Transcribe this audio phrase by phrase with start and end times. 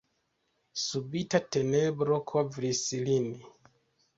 [0.83, 3.29] Subita tenebro kovris ilin.